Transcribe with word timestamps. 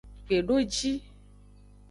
Kpedoji. 0.25 0.91